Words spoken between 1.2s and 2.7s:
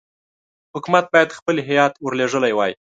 خپل هیات ورلېږلی